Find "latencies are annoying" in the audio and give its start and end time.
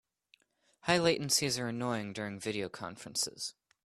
0.97-2.11